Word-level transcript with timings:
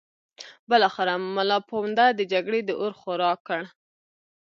بالاخره 0.69 1.13
ملا 1.35 1.57
پوونده 1.69 2.05
د 2.13 2.21
جګړې 2.31 2.59
د 2.65 2.69
اور 2.81 2.91
خوراک 2.99 3.39
کړ. 3.47 3.61